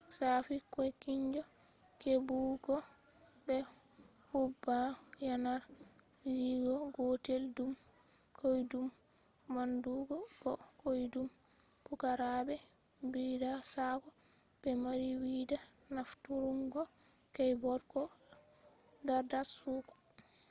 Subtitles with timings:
[0.17, 1.41] shafi koykinjo
[2.03, 2.75] hebugo
[3.45, 3.57] be
[4.29, 4.77] hudba
[5.27, 5.61] yanar
[6.21, 7.71] gizo gotel dum
[8.37, 8.87] koydum
[9.53, 10.51] manndugo bo
[10.81, 11.27] koydum
[11.85, 12.55] pukaraabe
[13.11, 14.09] bidda sakko
[14.61, 15.59] be mari wida
[15.95, 16.81] nafturungo
[17.35, 18.01] keyboard ko
[19.07, 19.93] dardarsugo